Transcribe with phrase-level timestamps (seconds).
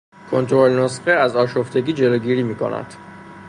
[0.31, 2.93] کنترل نسخه از آشفتگی جلوگیری می کند.